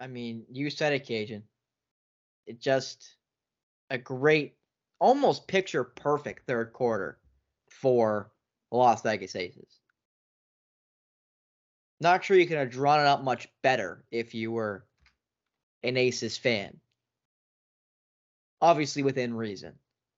[0.00, 1.42] I mean, you said it, Kajan.
[2.46, 3.16] It just
[3.90, 4.54] a great,
[5.00, 7.18] almost picture perfect third quarter
[7.68, 8.30] for
[8.70, 9.80] Las Vegas Aces.
[12.00, 14.86] Not sure you could have drawn it up much better if you were
[15.82, 16.78] an Aces fan.
[18.60, 19.74] Obviously within reason.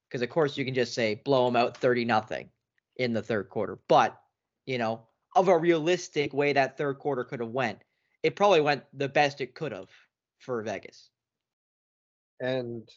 [0.09, 2.51] Because of course you can just say blow them out 30 nothing
[2.97, 3.79] in the third quarter.
[3.89, 4.21] But,
[4.67, 5.07] you know,
[5.37, 7.79] of a realistic way that third quarter could have went,
[8.23, 9.91] it probably went the best it could have
[10.39, 11.11] for Vegas.
[12.41, 12.89] And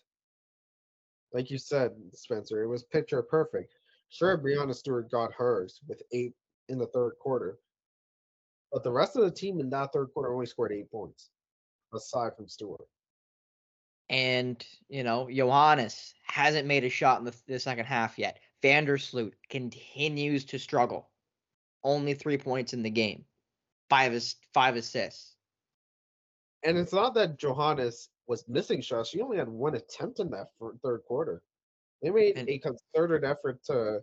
[1.34, 3.74] like you said, Spencer, it was picture perfect.
[4.10, 6.34] Sure, Breanna Stewart got hers with eight
[6.70, 7.58] in the third quarter,
[8.72, 11.30] but the rest of the team in that third quarter only scored eight points,
[11.94, 12.88] aside from Stewart.
[14.10, 18.40] And, you know, Johannes hasn't made a shot in the, the second half yet.
[18.62, 21.10] Vandersloot continues to struggle.
[21.84, 23.26] Only three points in the game,
[23.94, 25.36] five, is five assists.
[26.64, 29.10] And it's not that Johannes was missing shots.
[29.10, 30.48] She only had one attempt in that
[30.84, 31.44] third quarter.
[32.02, 34.00] They made and, a concerted effort to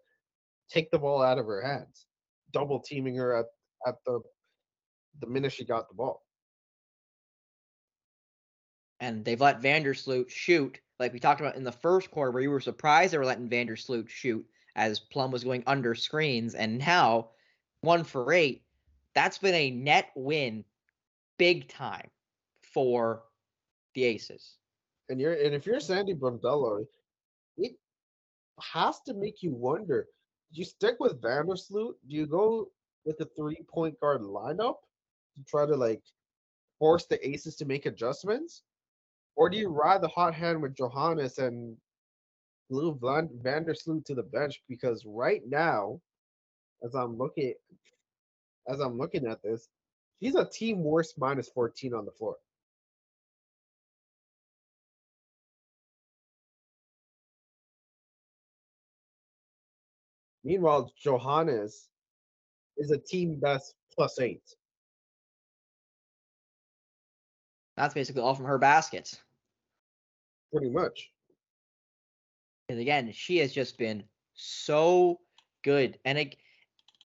[0.70, 2.06] take the ball out of her hands,
[2.52, 3.47] double teaming her at,
[3.86, 4.20] at the
[5.20, 6.22] the minute she got the ball.
[9.00, 12.50] And they've let Vandersloot shoot, like we talked about in the first quarter, where you
[12.50, 16.54] were surprised they were letting Vandersloot shoot as Plum was going under screens.
[16.54, 17.30] And now,
[17.80, 18.62] one for eight,
[19.14, 20.64] that's been a net win
[21.39, 22.08] big time
[22.62, 23.22] for
[23.94, 24.56] the Aces.
[25.08, 26.86] And you're and if you're Sandy Brondello,
[27.56, 27.72] it
[28.72, 30.06] has to make you wonder:
[30.53, 31.94] Do you stick with Vandersloot?
[32.08, 32.70] Do you go
[33.05, 34.77] with the three point guard lineup
[35.36, 36.03] to try to like
[36.78, 38.62] force the Aces to make adjustments,
[39.36, 41.77] or do you ride the hot hand with Johannes and
[42.70, 44.62] move Van, Vandersloot to the bench?
[44.69, 46.00] Because right now,
[46.84, 47.55] as I'm looking,
[48.70, 49.68] as I'm looking at this,
[50.20, 52.36] he's a team worst minus 14 on the floor.
[60.44, 61.88] Meanwhile, Johannes
[62.78, 64.42] is a team best plus eight.
[67.76, 69.19] That's basically all from her baskets.
[70.52, 71.10] Pretty much.
[72.69, 74.04] And again, she has just been
[74.34, 75.20] so
[75.62, 75.98] good.
[76.04, 76.37] And it,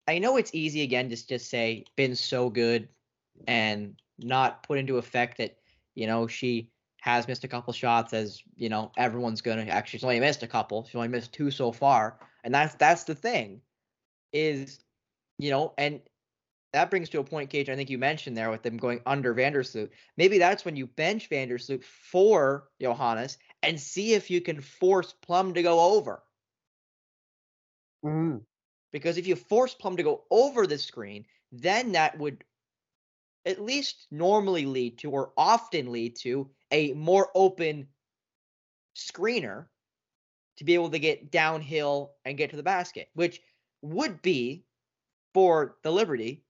[0.08, 2.88] I know it's easy again just just say been so good
[3.46, 5.58] and not put into effect that,
[5.94, 10.04] you know, she has missed a couple shots as, you know, everyone's gonna actually she's
[10.04, 10.84] only missed a couple.
[10.84, 12.18] She's only missed two so far.
[12.44, 13.60] And that's that's the thing,
[14.32, 14.80] is
[15.38, 16.00] you know, and
[16.72, 17.70] that brings to a point, Cage.
[17.70, 19.88] I think you mentioned there with them going under Vandersloot.
[20.16, 25.54] Maybe that's when you bench Vandersloot for Johannes and see if you can force Plum
[25.54, 26.22] to go over.
[28.04, 28.38] Mm-hmm.
[28.96, 32.42] Because if you force Plum to go over the screen, then that would
[33.44, 37.88] at least normally lead to, or often lead to, a more open
[38.96, 39.66] screener
[40.56, 43.42] to be able to get downhill and get to the basket, which
[43.82, 44.64] would be
[45.34, 46.42] for the Liberty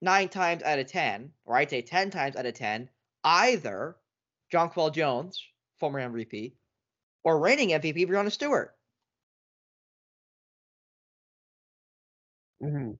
[0.00, 2.88] nine times out of 10, or I'd say 10 times out of 10,
[3.24, 3.96] either
[4.50, 5.46] Jonquel Jones,
[5.78, 6.54] former MVP,
[7.24, 8.74] or reigning MVP Breanna Stewart.
[12.62, 12.92] Mm-hmm.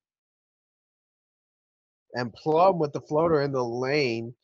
[2.14, 4.34] And Plum with the floater in the lane.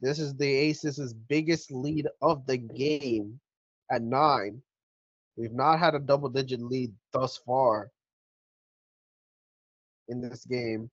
[0.00, 3.40] This is the Aces' biggest lead of the game
[3.90, 4.60] at nine.
[5.36, 7.90] We've not had a double digit lead thus far
[10.08, 10.90] in this game.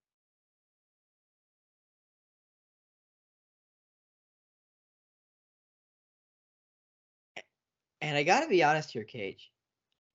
[8.01, 9.51] And I got to be honest here, Cage.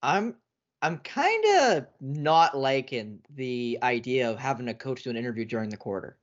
[0.03, 0.37] I'm
[0.85, 5.71] I'm kind of not liking the idea of having a coach do an interview during
[5.71, 6.19] the quarter.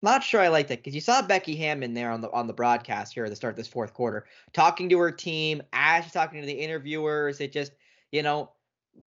[0.00, 2.52] Not sure I like that because you saw Becky Hammon there on the on the
[2.52, 6.12] broadcast here at the start of this fourth quarter, talking to her team as she's
[6.12, 7.40] talking to the interviewers.
[7.40, 7.72] It just,
[8.12, 8.52] you know,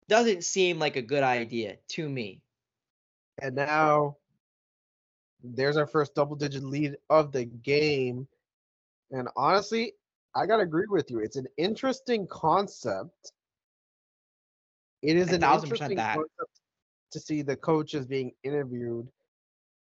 [0.08, 2.42] doesn't seem like a good idea to me.
[3.42, 4.16] And now
[5.44, 8.30] there's our first double digit lead of the game.
[9.12, 9.92] And honestly,
[10.36, 11.20] I gotta agree with you.
[11.20, 13.32] It's an interesting concept.
[15.02, 16.60] It is an interesting concept
[17.12, 19.08] to see the coaches being interviewed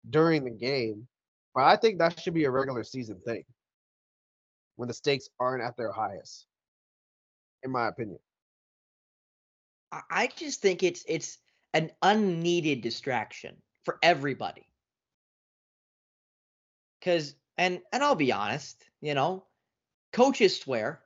[0.09, 1.07] during the game.
[1.53, 3.43] But I think that should be a regular season thing
[4.75, 6.47] when the stakes aren't at their highest,
[7.63, 8.19] in my opinion.
[10.09, 11.37] I just think it's it's
[11.73, 14.67] an unneeded distraction for everybody.
[17.01, 19.45] Cause and and I'll be honest, you know,
[20.15, 21.01] coaches swear,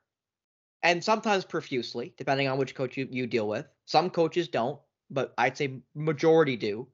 [0.83, 3.65] and sometimes profusely, depending on which coach you, you deal with.
[3.85, 4.79] Some coaches don't,
[5.09, 6.88] but I'd say majority do.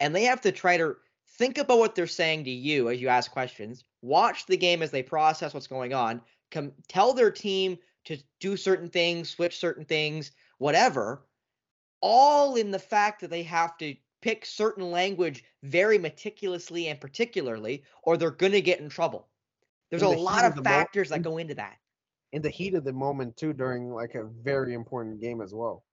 [0.00, 0.96] And they have to try to
[1.38, 3.84] think about what they're saying to you as you ask questions.
[4.02, 6.20] Watch the game as they process what's going on.
[6.50, 11.28] Come tell their team to do certain things, switch certain things, whatever.
[12.00, 17.84] All in the fact that they have to pick certain language very meticulously and particularly,
[18.02, 19.28] or they're gonna get in trouble.
[19.90, 21.76] There's a the lot of of factors that go into that.
[22.32, 25.84] In the heat of the moment too, during like a very important game as well.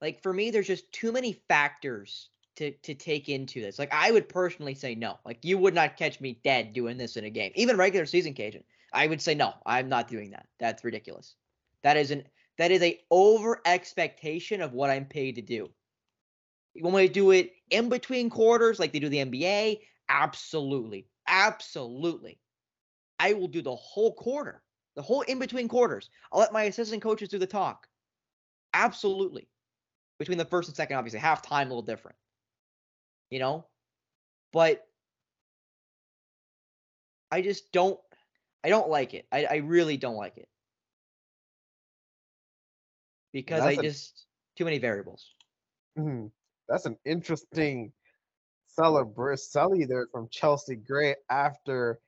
[0.00, 3.78] Like for me, there's just too many factors to to take into this.
[3.78, 5.18] Like I would personally say no.
[5.24, 8.34] Like you would not catch me dead doing this in a game, even regular season
[8.34, 8.64] Kajan.
[8.92, 9.54] I would say no.
[9.64, 10.46] I'm not doing that.
[10.58, 11.36] That's ridiculous.
[11.82, 12.24] That is an
[12.58, 15.70] that is a over expectation of what I'm paid to do.
[16.74, 22.40] When we do it in between quarters, like they do the NBA, absolutely, absolutely.
[23.18, 24.62] I will do the whole quarter,
[24.94, 26.10] the whole in between quarters.
[26.32, 27.88] I'll let my assistant coaches do the talk.
[28.74, 29.48] Absolutely
[30.18, 32.16] between the first and second, obviously halftime a little different,
[33.30, 33.66] you know.
[34.52, 34.86] But
[37.30, 38.00] I just don't,
[38.64, 39.26] I don't like it.
[39.30, 40.48] I, I really don't like it
[43.32, 45.34] because I That's a- just too many variables.
[45.98, 46.32] Mhm.
[46.68, 47.92] That's an interesting
[48.78, 51.98] celebr Sully there from Chelsea Gray after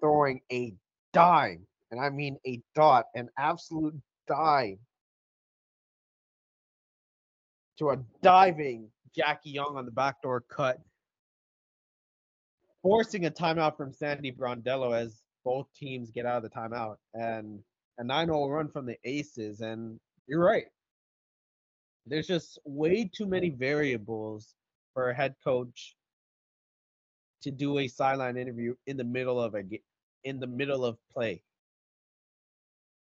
[0.00, 0.74] throwing a
[1.12, 3.94] dime, and I mean a dot, an absolute
[4.26, 4.78] dime
[7.78, 10.78] to a diving Jackie Young on the backdoor cut,
[12.82, 17.60] forcing a timeout from Sandy Brondello as both teams get out of the timeout, and
[17.98, 19.60] a 9-0 run from the Aces.
[19.60, 20.66] And you're right
[22.08, 24.54] there's just way too many variables
[24.98, 25.94] for a head coach
[27.40, 29.62] to do a sideline interview in the middle of a
[30.24, 31.40] in the middle of play.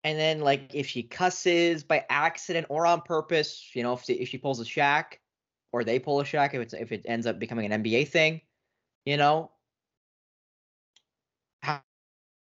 [0.03, 4.29] And then like if she cusses by accident or on purpose, you know, if, if
[4.29, 5.05] she pulls a Shaq
[5.71, 8.41] or they pull a Shaq, if it's if it ends up becoming an NBA thing,
[9.07, 9.53] you know,
[11.63, 11.81] how,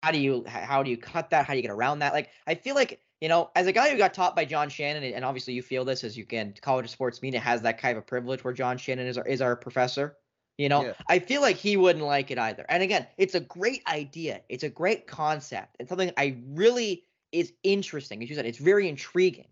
[0.01, 1.45] how do you how do you cut that?
[1.45, 2.11] How do you get around that?
[2.11, 5.03] Like I feel like you know, as a guy who got taught by John Shannon,
[5.03, 7.97] and- obviously you feel this as you can, College of Sports Media has that kind
[7.97, 10.17] of a privilege where John Shannon is our, is our professor.
[10.57, 10.93] You know, Yeah.
[11.07, 12.65] I feel like he wouldn't like it either.
[12.67, 14.41] And again, it's a great idea.
[14.49, 15.75] It's a great concept.
[15.79, 18.23] and something I really is interesting.
[18.23, 19.47] As you said, it's very intriguing.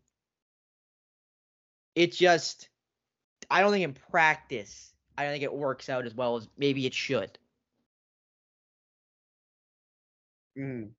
[1.96, 2.70] It just,
[3.50, 6.86] I don't think in practice, I don't think it works out as well as maybe
[6.86, 7.38] it should.
[10.58, 10.92] Mm.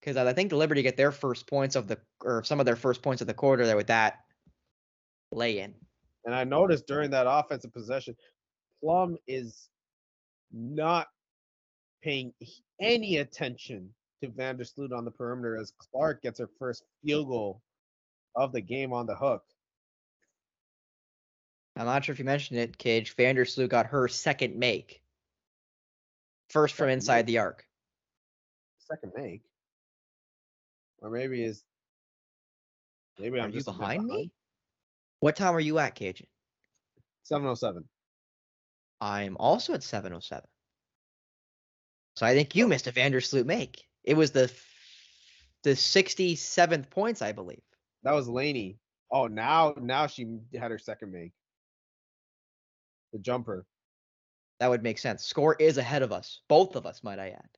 [0.00, 2.76] Because I think the Liberty get their first points of the, or some of their
[2.76, 4.20] first points of the quarter there with that
[5.30, 5.74] lay in.
[6.24, 8.16] And I noticed during that offensive possession,
[8.82, 9.68] Plum is
[10.52, 11.08] not
[12.02, 12.32] paying
[12.80, 13.90] any attention
[14.22, 17.62] to Vandersloot on the perimeter as Clark gets her first field goal
[18.36, 19.42] of the game on the hook.
[21.76, 23.16] I'm not sure if you mentioned it, Cage.
[23.16, 25.02] Vandersloot got her second make.
[26.48, 27.26] First from inside make?
[27.26, 27.64] the arc.
[28.78, 29.42] Second make.
[31.00, 31.62] Or maybe is
[33.18, 34.30] maybe Are I'm you just a bit behind me?
[35.20, 36.26] What time are you at, Kajan?
[37.24, 37.84] 707.
[39.00, 40.46] I'm also at 707.
[42.16, 42.68] So I think you oh.
[42.68, 43.84] missed a Vandersloot make.
[44.04, 44.52] It was the
[45.62, 47.62] the 67th points, I believe.
[48.02, 48.78] That was Laney.
[49.10, 51.32] Oh, now now she had her second make.
[53.12, 53.66] The jumper.
[54.58, 55.24] That would make sense.
[55.24, 56.40] Score is ahead of us.
[56.48, 57.48] Both of us, might I add.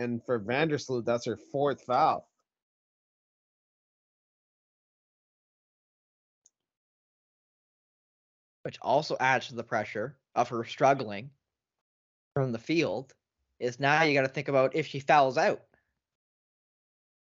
[0.00, 2.26] And for Vandersloot, that's her fourth foul.
[8.62, 11.30] Which also adds to the pressure of her struggling
[12.34, 13.14] from the field.
[13.60, 15.62] Is now you got to think about if she fouls out.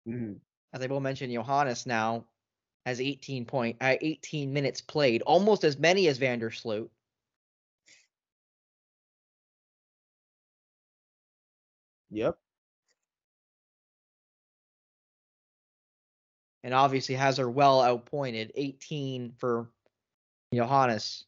[0.08, 0.42] Mhm.
[0.74, 2.28] as I will mention, Johannes now
[2.86, 6.90] has 18 point, uh, 18 minutes played, almost as many as Vandersloot.
[12.10, 12.38] Yep.
[16.68, 19.70] And obviously has her well outpointed 18 for
[20.54, 21.24] Johannes,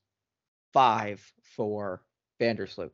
[0.73, 2.03] 5 for
[2.41, 2.89] Vandersloot.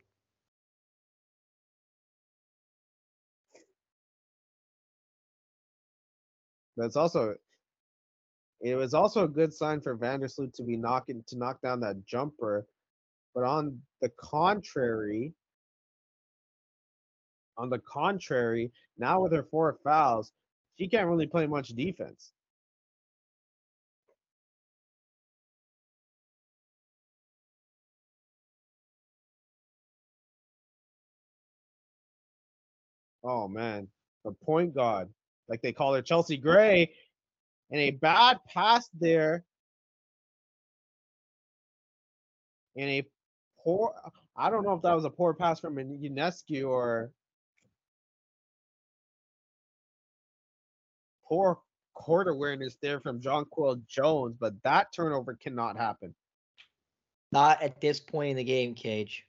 [6.77, 7.33] That's also
[8.61, 12.05] it was also a good sign for Vandersloot to be knocking to knock down that
[12.05, 12.67] jumper.
[13.33, 15.33] But on the contrary,
[17.57, 20.31] on the contrary, now with her four fouls,
[20.77, 22.31] she can't really play much defense.
[33.23, 33.87] Oh man,
[34.23, 35.09] the point guard,
[35.49, 36.93] like they call her Chelsea Gray,
[37.71, 39.43] and a bad pass there,
[42.75, 43.03] and a
[43.63, 43.95] poor.
[44.37, 47.09] I don't know if that was a poor pass from Ionescu or
[51.27, 51.59] poor
[51.93, 56.13] court awareness there from Jonquel Jones, but that turnover cannot happen.
[57.31, 59.25] Not at this point in the game, Cage.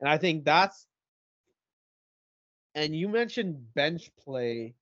[0.00, 0.86] And I think that's
[2.74, 4.74] and you mentioned bench play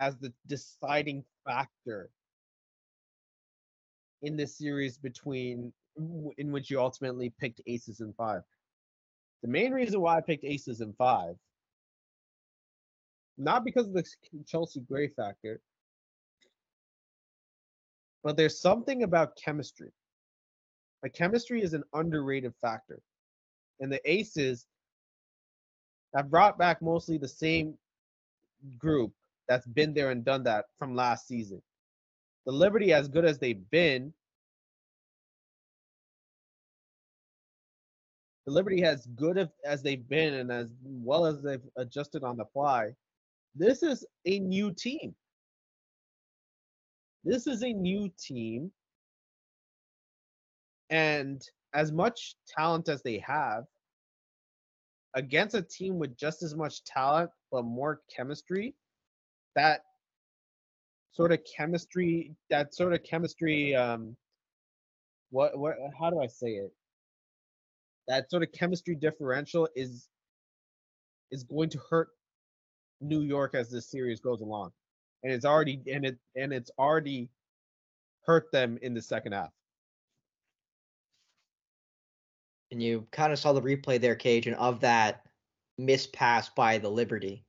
[0.00, 2.10] as the deciding factor
[4.22, 5.72] in this series between
[6.38, 8.42] in which you ultimately picked aces and five.
[9.42, 11.36] The main reason why I picked aces and five,
[13.38, 14.04] not because of the
[14.46, 15.60] Chelsea Gray factor,
[18.22, 19.90] but there's something about chemistry.
[21.02, 23.00] Like chemistry is an underrated factor.
[23.80, 24.66] And the aces
[26.14, 27.76] have brought back mostly the same
[28.78, 29.12] group
[29.48, 31.60] that's been there and done that from last season.
[32.46, 34.12] The Liberty, as good as they've been,
[38.46, 42.44] the Liberty as good as they've been and as well as they've adjusted on the
[42.46, 42.94] fly,
[43.54, 45.14] this is a new team.
[47.24, 48.72] This is a new team.
[50.90, 51.42] And
[51.74, 53.64] as much talent as they have,
[55.14, 58.74] against a team with just as much talent but more chemistry,
[59.54, 59.82] that
[61.12, 64.16] sort of chemistry, that sort of chemistry, um,
[65.30, 66.72] what, what, how do I say it?
[68.08, 70.08] That sort of chemistry differential is
[71.30, 72.08] is going to hurt
[73.02, 74.72] New York as this series goes along,
[75.22, 77.28] and it's already and it and it's already
[78.24, 79.50] hurt them in the second half.
[82.70, 85.26] And you kind of saw the replay there, Cage, and of that
[85.76, 87.44] missed pass by the Liberty.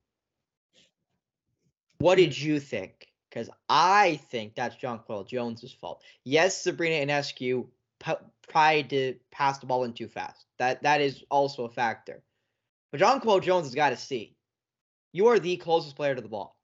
[1.98, 3.08] What did you think?
[3.30, 6.02] Because I think that's Jonquel Jones's fault.
[6.24, 7.66] Yes, Sabrina Ionescu
[8.00, 8.12] p-
[8.48, 10.44] tried to pass the ball in too fast.
[10.58, 12.22] That that is also a factor.
[12.90, 14.36] But Jonquel Jones has got to see.
[15.14, 16.58] You are the closest player to the ball.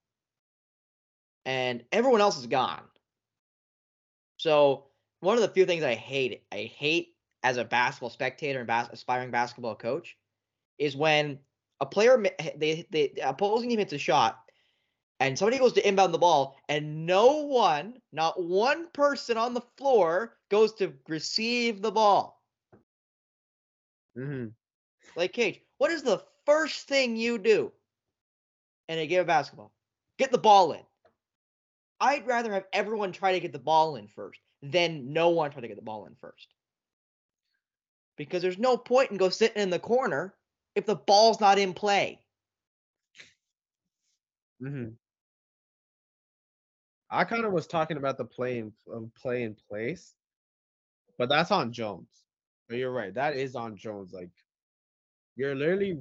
[1.46, 2.82] And everyone else is gone.
[4.38, 4.86] So
[5.20, 7.14] one of the few things I hate, I hate
[7.44, 10.16] as a basketball spectator and bas- aspiring basketball coach,
[10.78, 11.38] is when
[11.80, 12.20] a player
[12.56, 14.40] they, they the opposing team hits a shot
[15.20, 19.62] and somebody goes to inbound the ball and no one not one person on the
[19.76, 22.42] floor goes to receive the ball
[24.18, 24.48] mm-hmm.
[25.16, 27.72] like cage what is the first thing you do
[28.90, 29.72] in a game of basketball
[30.18, 30.80] get the ball in
[32.00, 35.62] i'd rather have everyone try to get the ball in first than no one try
[35.62, 36.48] to get the ball in first
[38.20, 40.34] because there's no point in go sitting in the corner
[40.74, 42.20] if the ball's not in play.
[44.62, 44.90] Mm-hmm.
[47.10, 50.14] I kind of was talking about the play in um, play in place,
[51.16, 52.08] but that's on Jones.
[52.68, 54.12] But you're right, that is on Jones.
[54.12, 54.30] Like
[55.34, 55.98] you're literally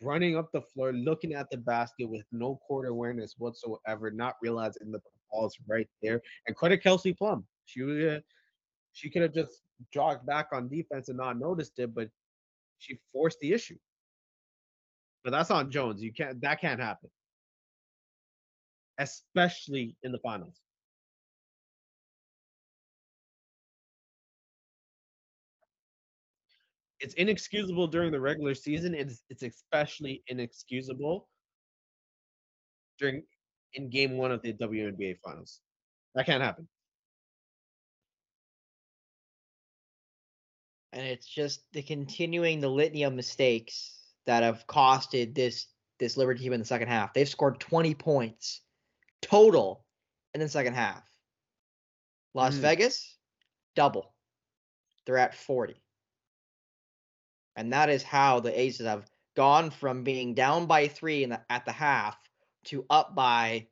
[0.00, 4.90] running up the floor, looking at the basket with no court awareness whatsoever, not realizing
[4.92, 6.20] that the ball's right there.
[6.46, 7.46] And credit Kelsey Plum.
[7.66, 8.20] She uh,
[8.92, 12.08] she could have just jogged back on defense and not noticed it, but
[12.78, 13.76] she forced the issue.
[15.22, 16.02] But that's on Jones.
[16.02, 17.10] You can't that can't happen.
[18.98, 20.60] Especially in the finals.
[27.00, 28.94] It's inexcusable during the regular season.
[28.94, 31.28] It's it's especially inexcusable
[32.98, 33.22] during
[33.74, 35.60] in game one of the WNBA finals.
[36.14, 36.68] That can't happen.
[40.92, 45.66] and it's just the continuing the litany of mistakes that have costed this
[45.98, 47.12] this Liberty team in the second half.
[47.12, 48.60] They've scored 20 points
[49.20, 49.84] total
[50.34, 51.02] in the second half.
[52.34, 52.60] Las mm.
[52.60, 53.16] Vegas,
[53.74, 54.12] double.
[55.06, 55.74] They're at 40.
[57.58, 59.04] And that is how the Aces have
[59.36, 62.16] gone from being down by three in the, at the half
[62.66, 63.66] to up by,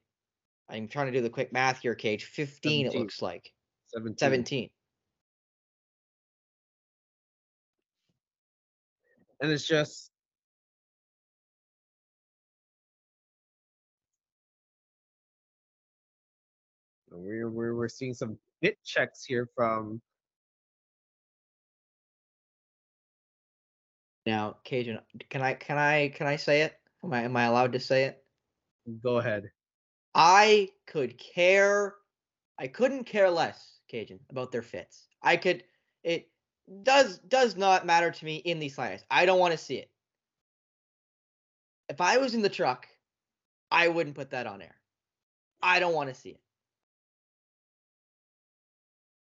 [0.69, 2.87] I'm trying to do the quick math here, Cage, 15 17.
[2.87, 3.53] it looks like.
[3.95, 4.19] 17.
[4.19, 4.71] 17.
[9.41, 10.11] and it's just
[17.11, 20.01] we're we're, we're seeing some bit checks here from
[24.27, 27.73] now Kajan can I can I can I say it am I am I allowed
[27.73, 28.23] to say it
[29.03, 29.51] go ahead
[30.15, 31.95] I could care
[32.59, 35.65] I couldn't care less Kajan about their fits I could
[36.03, 36.29] it
[36.83, 39.05] does does not matter to me in these slightest.
[39.11, 39.91] I don't want to see it.
[41.89, 42.89] if I was in the truck,
[43.71, 44.75] I wouldn't put that on air.
[45.63, 46.41] I don't want to see it.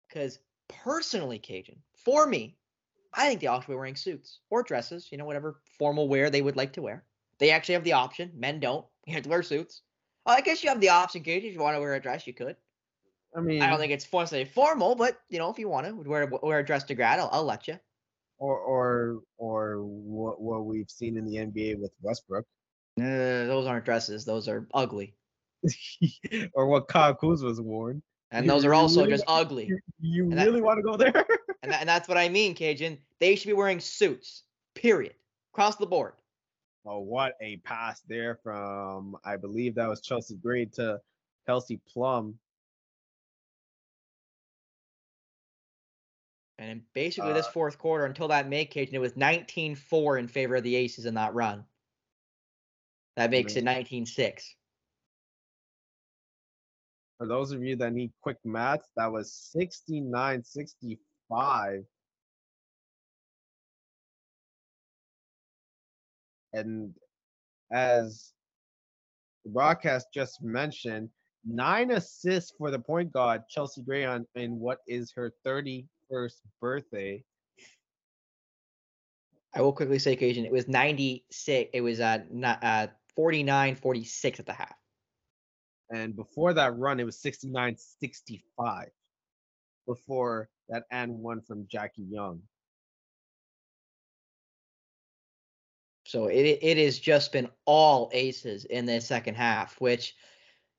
[0.07, 2.55] Because personally, Kajan, for me,
[3.13, 6.29] I think they all should be wearing suits or dresses, you know, whatever formal wear
[6.29, 7.03] they would like to wear.
[7.39, 8.31] They actually have the option.
[8.35, 8.85] Men don't.
[9.07, 9.81] You have to wear suits.
[10.25, 11.43] Well, I guess you have the option, Kajan.
[11.43, 12.55] If you want to wear a dress, you could.
[13.35, 15.93] I mean, I don't think it's necessarily formal, but you know, if you want to
[15.95, 17.79] wear wear a dress to grad, I'll, I'll let you.
[18.37, 22.45] or or or what what we've seen in the NBA with Westbrook,
[22.99, 25.15] Uh, those aren't dresses; those are ugly,
[26.53, 28.01] or what Kyle Kuzma's worn.
[28.31, 29.65] and You those are also really- just ugly.
[29.67, 31.25] You, you that- really want to go there?
[31.63, 32.97] And, that, and that's what I mean, Kajan.
[33.19, 34.43] They should be wearing suits.
[34.75, 35.13] Period.
[35.53, 36.13] Across the board.
[36.85, 40.99] oh, what a pass there from I believe that was Chelsea Gray to
[41.45, 42.39] Kelsey Plum.
[46.57, 50.27] And in basically this Uh, fourth quarter, until that make Kajan, it was 19-4 in
[50.27, 51.65] favor of the Aces in that run.
[53.17, 54.55] That makes it 19-6.
[57.17, 60.43] For those of you that need quick math, that was 69
[61.31, 61.85] 65.
[66.53, 66.93] And
[67.71, 68.33] as
[69.45, 71.09] the broadcast just mentioned,
[71.45, 75.85] nine assists for the point guard, Chelsea Gray, on in what is her 31st
[76.59, 77.23] birthday.
[79.53, 81.69] I will quickly say, Kajan, it was 96.
[81.73, 84.75] It was uh, not, uh 49-46 at the half.
[85.93, 88.87] And before that run, it was 69 65.
[89.85, 92.41] Before that and one from Jackie Young.
[96.05, 100.15] So it it has just been all aces in the second half, which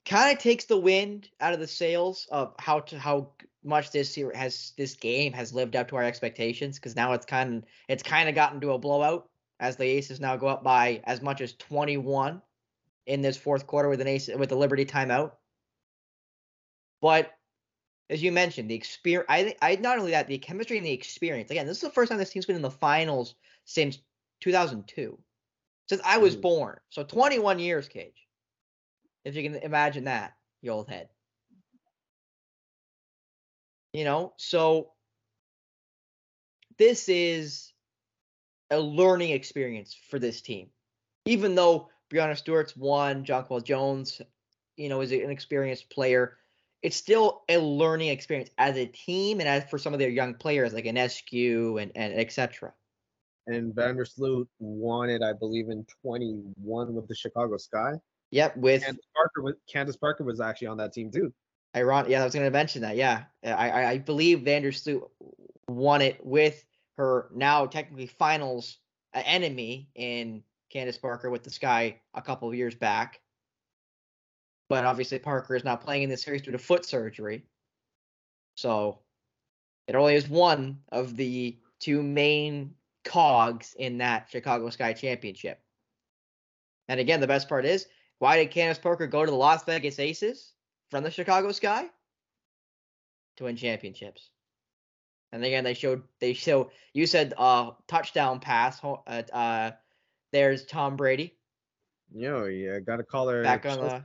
[0.04, 3.30] kind of takes the wind out of the sails of how to how
[3.64, 6.78] much this year has this game has lived up to our expectations.
[6.78, 9.28] Because now it's kind of it's kind of gotten to a blowout
[9.60, 12.42] as the aces now go up by as much as 21
[13.06, 15.32] in this fourth quarter with an ace with the Liberty timeout.
[17.00, 17.32] But
[18.12, 19.26] as you mentioned, the experience.
[19.28, 21.50] I I not only that the chemistry and the experience.
[21.50, 23.98] Again, this is the first time this team's been in the finals since
[24.40, 25.18] 2002
[25.88, 26.42] since I was Mm.
[26.42, 26.80] born.
[26.90, 28.26] So 21 years, Cage.
[29.24, 31.08] If you can imagine that, you old head.
[33.92, 34.92] You know, so
[36.78, 37.72] this is
[38.70, 40.70] a learning experience for this team.
[41.26, 44.20] Even though Breanna Stewart's won, Jonquel Jones,
[44.76, 46.38] you know, is an experienced player,
[46.82, 50.34] it's still a learning experience as a team and as for some of their young
[50.34, 52.72] players like Ionescu and, and et cetera.
[53.46, 57.92] And Vandersloot won it, I believe, in 21 with the Chicago Sky.
[58.30, 61.32] Yep, with Candace Parker was Candace Parker was actually on that team too.
[61.74, 62.96] Iron, yeah, I was going to mention that.
[62.96, 65.02] Yeah, I, I, I believe Vandersloot
[65.68, 66.64] won it with
[66.96, 68.78] her now technically finals
[69.14, 73.20] uh, enemy in Candace Parker with the Sky a couple of years back.
[74.72, 77.42] But obviously, Parker is not playing in this series due to foot surgery.
[78.54, 79.00] So
[79.86, 82.72] it only is one of the two main
[83.04, 85.60] cogs in that Chicago Sky championship.
[86.88, 87.86] And again, the best part is
[88.18, 90.54] why did Candace Parker go to the Las Vegas Aces
[90.90, 91.84] from the Chicago Sky?
[93.36, 94.30] To win championships.
[95.32, 98.82] And again, they showed they show you said uh touchdown pass.
[98.82, 99.72] Uh, uh
[100.32, 101.34] there's Tom Brady
[102.10, 104.02] You yeah, gotta call her back on the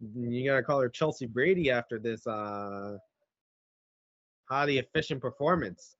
[0.00, 2.96] you gotta call her Chelsea Brady after this uh
[4.48, 5.96] highly efficient performance.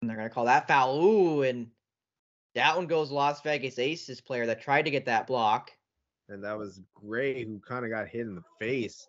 [0.00, 1.02] and they're gonna call that foul.
[1.04, 1.70] Ooh, and
[2.54, 5.70] that one goes Las Vegas Aces player that tried to get that block.
[6.28, 9.08] And that was Gray who kind of got hit in the face.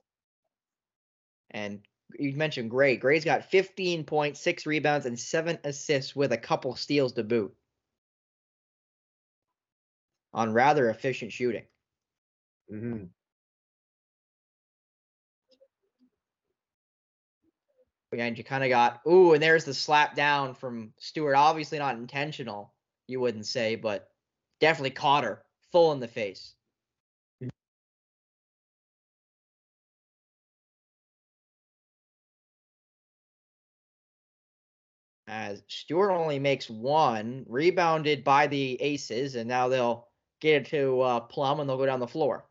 [1.51, 1.81] And
[2.17, 2.97] you mentioned Gray.
[2.97, 7.55] Gray's got 15 points, six rebounds, and seven assists with a couple steals to boot.
[10.33, 11.65] On rather efficient shooting.
[12.69, 13.05] hmm
[18.11, 21.35] And you kind of got, ooh, and there's the slap down from Stewart.
[21.35, 22.73] Obviously not intentional,
[23.07, 24.09] you wouldn't say, but
[24.59, 26.55] definitely caught her full in the face.
[35.27, 40.07] As Stewart only makes one, rebounded by the Aces, and now they'll
[40.41, 42.48] get it to uh, Plum and they'll go down the floor.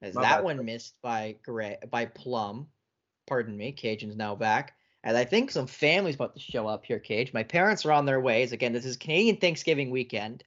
[0.00, 2.68] As My that bad, one missed by Gray, by Plum.
[3.26, 4.74] Pardon me, Kajan's now back.
[5.04, 7.32] And I think some family's about to show up here, Cage.
[7.32, 8.52] My parents are on their ways.
[8.52, 10.44] Again, this is Canadian Thanksgiving weekend.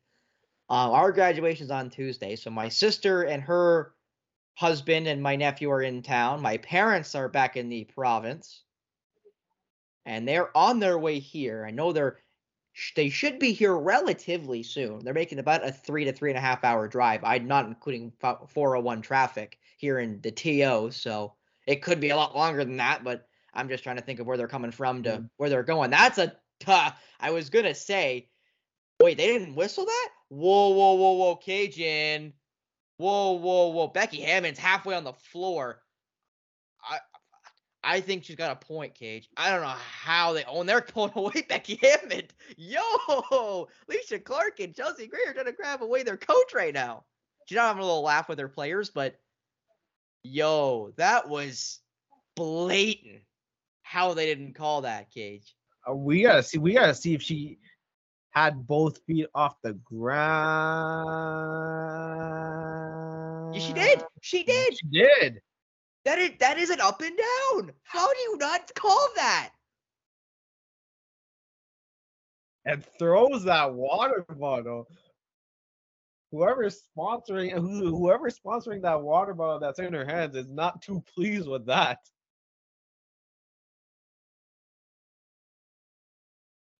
[0.69, 3.93] Uh, our graduation's on Tuesday, so my sister and her
[4.55, 6.41] husband and my nephew are in town.
[6.41, 8.63] My parents are back in the province,
[10.05, 11.65] and they're on their way here.
[11.67, 12.19] I know they're
[12.95, 14.99] they should be here relatively soon.
[15.03, 17.23] They're making about a three to three and a half hour drive.
[17.23, 21.33] I'm not including 401 traffic here in the TO, so
[21.67, 23.03] it could be a lot longer than that.
[23.03, 25.29] But I'm just trying to think of where they're coming from to Mm.
[25.37, 25.91] where they're going.
[25.91, 26.97] That's a tough.
[27.19, 28.29] I was gonna say,
[29.01, 30.09] wait, they didn't whistle that?
[30.29, 32.33] Whoa, whoa, whoa, whoa, Kajan.
[32.97, 33.87] Whoa, whoa, whoa.
[33.87, 35.81] Becky Hammon's halfway on the floor.
[37.83, 39.29] I think she's got a point, Cage.
[39.37, 42.23] I don't know how they oh, and they're pulling away Becky Hammon.
[42.57, 47.03] Yo, Alysha Clark and Chelsea Gray are trying to grab away their coach right now.
[47.47, 49.19] She's not having a little laugh with her players, but
[50.23, 51.79] yo, that was
[52.35, 53.21] blatant
[53.81, 55.55] how they didn't call that, Cage.
[55.89, 56.59] Uh, we gotta see.
[56.59, 57.57] We gotta see if she
[58.29, 60.35] had both feet off the ground.
[63.55, 64.03] Yeah, she did.
[64.21, 64.77] She did.
[64.77, 65.41] She did.
[66.05, 67.71] That is that is an up and down.
[67.83, 69.51] How do you not call that?
[72.65, 74.87] And throws that water bottle.
[76.31, 81.01] Whoever's sponsoring, who- whoever's sponsoring that water bottle that's in her hands is not too
[81.13, 81.99] pleased with that.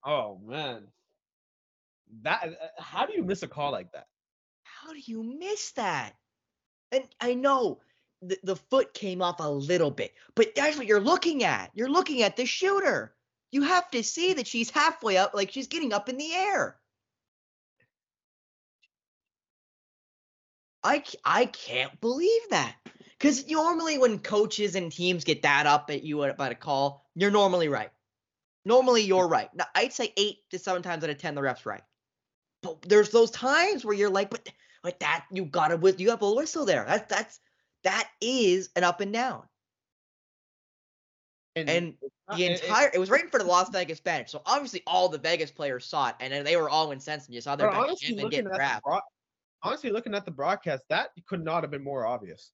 [0.04, 0.88] Oh man,
[2.24, 4.08] that uh, how do you miss a call like that?
[4.64, 6.14] How do you miss that?
[6.92, 7.82] And I know
[8.22, 11.72] the, the foot came off a little bit, but that's what you're looking at.
[11.74, 13.14] You're looking at the shooter.
[13.52, 16.78] You have to see that she's halfway up, like she's getting up in the air.
[20.84, 22.76] I, I can't believe that.
[23.18, 27.30] Because normally when coaches and teams get that up at you about a call, you're
[27.30, 27.92] normally right.
[28.66, 29.50] Normally you're right.
[29.54, 31.84] Now, I'd say eight to seven times out of ten, the ref's right.
[32.64, 34.48] But there's those times where you're like, but
[34.84, 36.84] but that you gotta with you have a whistle there.
[36.88, 37.40] That's that's
[37.84, 39.44] that is an up and down.
[41.56, 43.70] And it's not- the it- it- entire it was right in front of the Las
[43.74, 44.30] Vegas bench.
[44.30, 47.36] So obviously all the Vegas players saw it and then they were all incensed and
[47.36, 48.86] you saw their bench and get grabbed.
[49.64, 52.52] honestly, looking at the broadcast, that could not have been more obvious.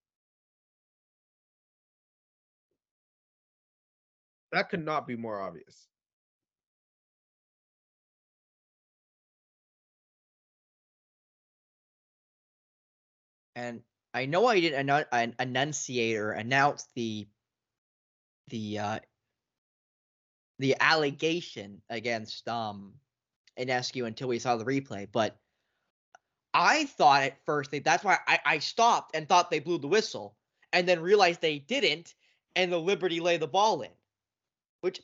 [4.51, 5.87] That could not be more obvious.
[13.55, 13.81] and
[14.17, 17.27] I know I didn't an enunciate or announce the
[18.47, 18.99] the uh
[20.57, 22.93] the allegation against um
[23.59, 25.37] Ionescu until we saw the replay, but
[26.51, 29.87] I thought at first that that's why I, I stopped and thought they blew the
[29.87, 30.35] whistle
[30.73, 32.15] and then realized they didn't
[32.55, 33.91] and the Liberty lay the ball in.
[34.81, 34.99] Which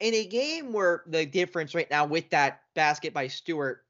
[0.00, 3.84] in a game where the difference right now with that basket by Stewart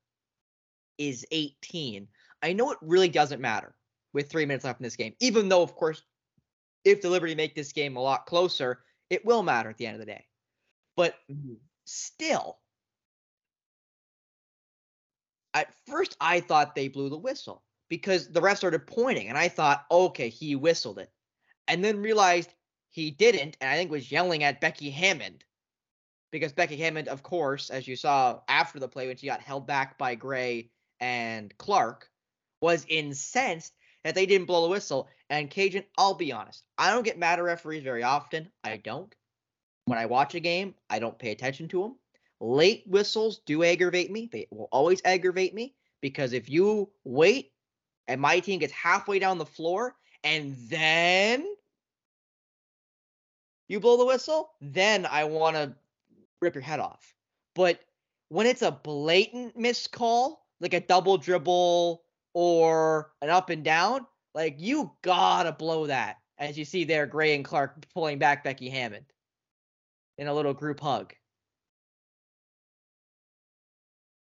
[0.99, 2.09] is 18,
[2.43, 3.76] I know it really doesn't matter
[4.17, 5.15] with three minutes left in this game.
[5.21, 6.03] Even though, of course,
[6.85, 9.95] if the Liberty make this game a lot closer, it will matter at the end
[9.95, 10.25] of the day.
[10.97, 11.55] But mm-hmm.
[11.85, 12.57] still,
[15.53, 19.49] at first I thought they blew the whistle because the ref started pointing, and I
[19.49, 21.11] thought, okay, he whistled it,
[21.69, 22.49] and then realized
[22.89, 25.37] he didn't, and I think was yelling at Becky Hammon
[26.33, 29.67] because Becky Hammon, of course, as you saw after the play when she got held
[29.67, 32.09] back by Gray and Clark,
[32.63, 33.75] was incensed
[34.07, 35.09] that they didn't blow the whistle.
[35.31, 38.49] And Kajan, I'll be honest, I don't get mad at referees very often.
[38.63, 39.13] I don't.
[39.87, 41.97] When I watch a game, I don't pay attention to them.
[42.41, 44.29] Late whistles do aggravate me.
[44.31, 47.51] They will always aggravate me because if you wait
[48.07, 51.45] and my team gets halfway down the floor and then
[53.67, 55.75] you blow the whistle, then I want to
[56.41, 57.13] rip your head off.
[57.57, 57.81] But
[58.29, 62.05] when it's a blatant missed call, like a double dribble
[62.39, 66.19] or an up and down, like you gotta blow that.
[66.37, 69.07] As you see there, Gray and Clark pulling back Becky Hammon
[70.19, 71.15] in a little group hug.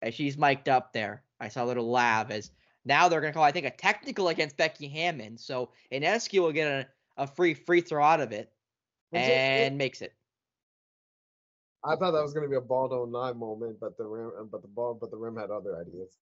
[0.00, 2.52] As she's mic'd up there, I saw a little laugh as
[2.84, 5.36] now they're gonna call, I think, a technical against Becky Hammon.
[5.36, 8.52] So Ionescu will get a, a free free throw out of it
[9.10, 10.14] Was it- and makes it.
[11.82, 14.62] I thought that was gonna be a ball don't lie moment, but the rim, but
[14.62, 16.16] the ball, but the rim had other ideas.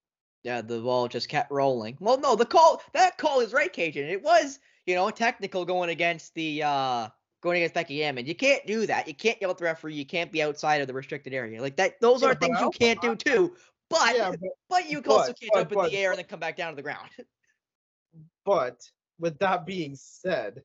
[0.46, 1.96] Yeah, the ball just kept rolling.
[1.98, 4.09] Well, no, the call that call is right, Kajan.
[4.09, 7.09] It was, you know, technical going against the uh
[7.40, 8.26] going against Becky Hammon.
[8.26, 9.09] You can't do that.
[9.09, 9.94] You can't yell at the referee.
[9.94, 11.61] You can't be outside of the restricted area.
[11.61, 13.56] Like that those Yeah, are things you can't do too.
[13.90, 16.38] But yeah, but, but you also can't but- jump in the air and then come
[16.38, 17.09] back down to the ground.
[18.44, 18.80] but
[19.18, 20.62] with that being said,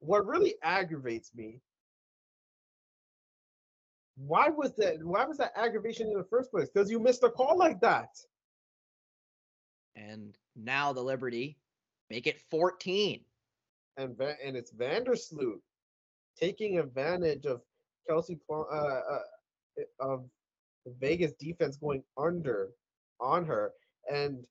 [0.00, 1.60] what really aggravates me.
[4.16, 4.96] Why was that?
[5.00, 6.68] Why was that aggravation in the first place?
[6.68, 8.08] Because you missed a call like that.
[9.98, 11.58] And now the Liberty
[12.10, 13.20] Make it 14.
[13.98, 15.60] and and it's Vandersloot
[16.40, 17.60] taking advantage of
[18.08, 19.18] Kelsey uh, uh,
[20.00, 20.24] of
[20.86, 22.70] the Vegas defense going under
[23.20, 23.72] on her,
[24.10, 24.46] and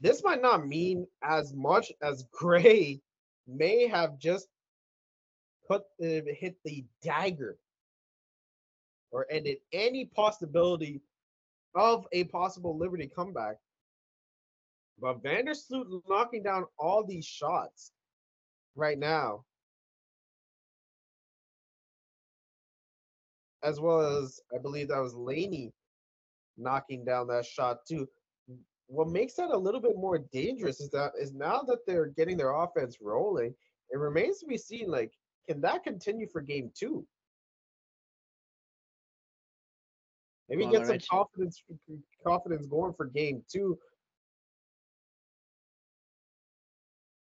[0.00, 3.00] this might not mean as much as Gray
[3.46, 4.48] may have just
[5.68, 7.58] put uh, hit the dagger
[9.10, 11.00] or ended any possibility
[11.74, 13.56] of a possible Liberty comeback.
[15.00, 17.92] But Vandersloot knocking down all these shots
[18.76, 19.44] right now,
[23.62, 25.72] as well as I believe that was Laney
[26.56, 28.08] knocking down that shot too.
[28.86, 32.36] What makes that a little bit more dangerous is that is now that they're getting
[32.36, 33.54] their offense rolling,
[33.90, 35.12] it remains to be seen like
[35.48, 37.06] can that continue for game two?
[40.48, 41.62] Maybe Well, get some confidence
[42.26, 43.78] confidence going for game two.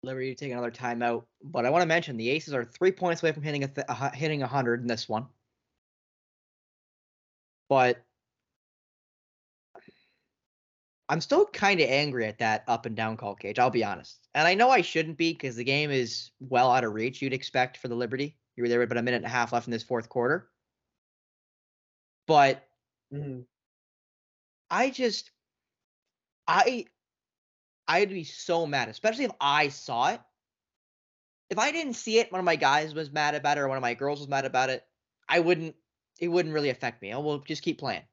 [0.04, 3.32] Liberty take another timeout, but I want to mention the Aces are three points away
[3.32, 5.28] from hitting a th- a hitting hundred in this one.
[7.70, 8.04] But
[11.08, 13.60] I'm still kind of angry at that up and down call cage.
[13.60, 16.84] I'll be honest, and I know I shouldn't be because the game is well out
[16.84, 17.22] of reach.
[17.22, 18.38] You'd expect for the Liberty.
[18.56, 20.50] You were there with about a minute and a half left in this fourth quarter.
[22.26, 22.68] But
[23.14, 23.42] mm-hmm.
[24.72, 25.30] I just
[26.48, 26.86] I
[27.92, 30.22] I'd be so mad, especially if I saw it.
[31.50, 33.78] If I didn't see it, one of my guys was mad about it, or one
[33.78, 34.86] of my girls was mad about it,
[35.28, 35.76] I wouldn't
[36.18, 37.14] it wouldn't really affect me.
[37.14, 38.04] Oh, I will just keep playing.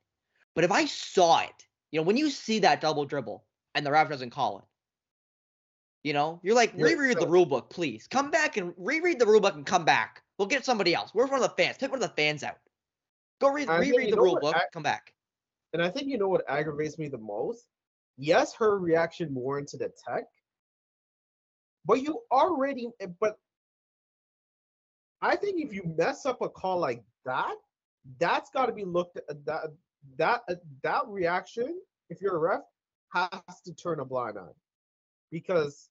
[0.54, 3.44] But if I saw it, you know, when you see that double dribble
[3.76, 4.64] and the ref doesn't call it,
[6.02, 8.08] you know, you're like, reread the rule book, please.
[8.08, 10.22] Come back and reread the rule book and come back.
[10.38, 11.10] We'll get somebody else.
[11.12, 11.76] Where's one of the fans?
[11.76, 12.58] Take one of the fans out.
[13.40, 15.14] Go read reread the rule book, I- come back.
[15.72, 17.66] And I think you know what aggravates me the most?
[18.18, 20.24] Yes, her reaction warranted a tech.
[21.86, 23.38] But you already eh, but
[25.22, 27.54] I think if you mess up a call like that,
[28.18, 29.72] that's got to be looked at that
[30.16, 32.60] that uh, that reaction if you're a ref
[33.12, 34.52] has to turn a blind eye
[35.30, 35.88] because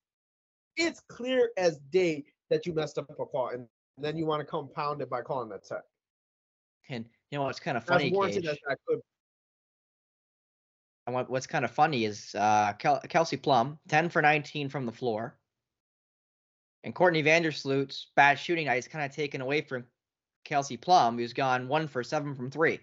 [0.76, 4.46] it's clear as day that you messed up a call and then you want to
[4.46, 5.84] compound it by calling a tech.
[6.90, 8.46] And you know what's kind of As funny, warranted
[11.14, 15.38] what's kind of funny is uh, Kel- Kelsey Plum, 10 for 19 from the floor.
[16.84, 19.86] And Courtney Vandersloot's bad shooting night is kind of taken away from
[20.46, 22.80] Kelsey Plum, who's gone one for seven from three.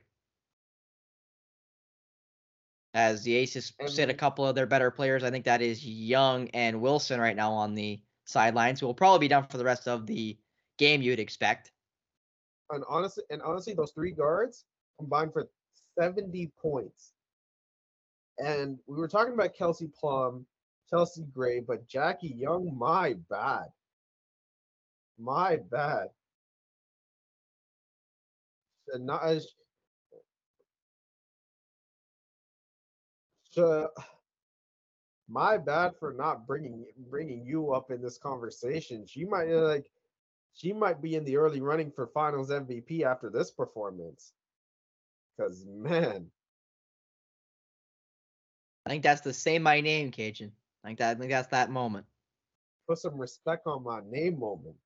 [2.92, 6.48] As the Aces sit a couple of their better players, I think that is Young
[6.50, 9.88] and Wilson right now on the sidelines, who will probably be done for the rest
[9.88, 10.38] of the
[10.78, 11.72] game, you'd expect.
[12.70, 14.64] and honestly, and honestly, those three guards
[14.98, 15.48] combined for
[15.98, 17.13] 70 points.
[18.38, 20.46] And we were talking about Kelsey Plum,
[20.90, 23.66] Chelsea Gray, but Jackie Young, my bad.
[25.18, 26.08] My bad.
[28.92, 29.48] And not as
[33.50, 33.88] so,
[35.28, 39.06] my bad for not bringing bringing you up in this conversation.
[39.06, 39.90] She might uh, like
[40.54, 44.32] she might be in the early running for finals MVP after this performance.
[45.40, 46.30] Cause man,
[48.86, 50.50] I think that's the say my name, Kajan.
[50.82, 52.06] I think that I think that's that moment.
[52.88, 54.76] put some respect on my name moment.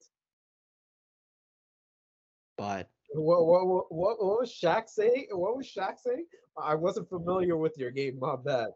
[2.57, 5.29] But What what what what, was Shaq saying?
[5.33, 6.27] What was Shaq saying?
[6.61, 8.19] I wasn't familiar with your game.
[8.21, 8.71] My bad.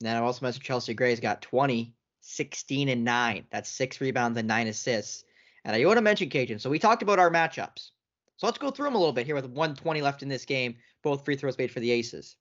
[0.00, 3.46] then I also mentioned Chelsea Gray's got 20, 16, and 9.
[3.50, 5.24] That's six rebounds and nine assists.
[5.64, 6.60] And I want to mention Kajan.
[6.60, 7.90] So we talked about our matchups.
[8.36, 10.76] So let's go through them a little bit here with 120 left in this game.
[11.02, 12.36] Both free throws made for the Aces.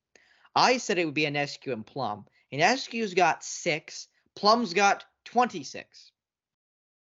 [0.56, 2.26] I said it would be Ionescu and Plum.
[2.54, 4.08] Ionescu's got six.
[4.36, 6.12] Plum's got 26.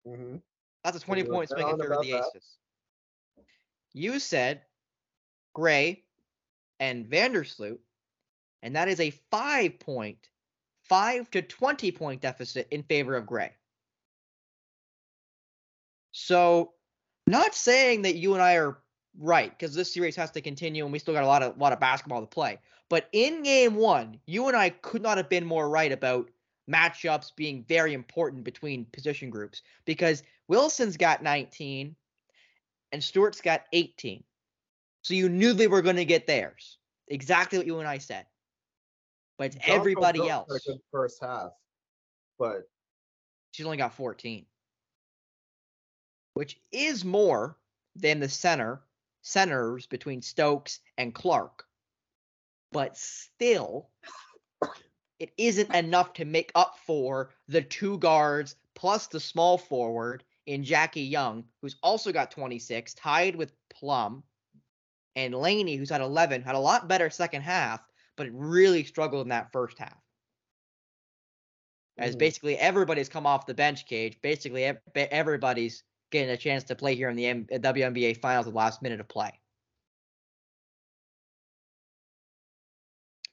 [0.06, 0.36] hmm
[0.84, 2.24] That's a 20 you were point swing in favor of the that?
[2.34, 2.56] Aces.
[3.92, 4.62] You said
[5.52, 6.04] Gray
[6.78, 7.78] and Vandersloot,
[8.62, 10.30] and that is a five point,
[10.84, 13.52] five to 20 point deficit in favor of Gray.
[16.12, 16.74] So,
[17.26, 18.78] not saying that you and I are
[19.18, 21.72] right because this series has to continue and we still got a lot of lot
[21.72, 22.58] of basketball to play.
[22.88, 26.30] But in game one, you and I could not have been more right about
[26.70, 31.94] matchups being very important between position groups because Wilson's got 19
[32.92, 34.22] and Stewart's got 18.
[35.02, 36.78] So you knew they were going to get theirs.
[37.08, 38.26] Exactly what you and I said.
[39.38, 40.48] But it's everybody else.
[40.92, 41.50] first half,
[42.38, 42.64] but
[43.52, 44.46] She's only got 14.
[46.34, 47.56] Which is more
[47.96, 48.80] than the center
[49.22, 51.66] centers between Stokes and Clark.
[52.72, 53.90] But still,
[55.18, 60.64] it isn't enough to make up for the two guards plus the small forward in
[60.64, 64.22] Jackie Young, who's also got 26, tied with Plum,
[65.16, 67.80] and Laney, who's at 11, had a lot better second half,
[68.16, 70.00] but really struggled in that first half.
[71.98, 72.18] As Mhm.
[72.18, 74.20] basically everybody's come off the bench cage.
[74.22, 78.52] Basically, everybody's getting a chance to play here in the M- uh, WNBA Finals at
[78.52, 79.38] the last minute of play.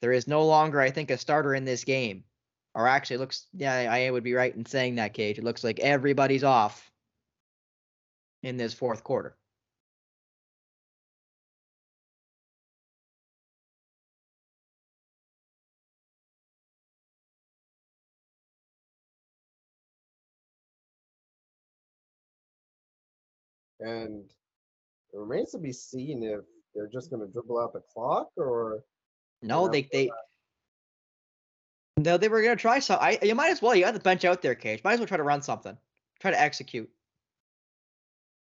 [0.01, 2.23] There is no longer, I think, a starter in this game.
[2.75, 5.39] Or actually, it looks, yeah, I would be right in saying that, Cage.
[5.39, 6.91] It looks like everybody's off
[8.43, 9.35] in this fourth quarter.
[23.87, 24.23] And
[25.13, 26.41] it remains to be seen if
[26.75, 28.83] they're just going to dribble out the clock or
[29.41, 30.09] No, they they
[31.97, 32.99] no, they were gonna try some.
[33.01, 33.73] I you might as well.
[33.75, 34.83] You got the bench out there, Cage.
[34.83, 35.75] Might as well try to run something.
[36.19, 36.89] Try to execute.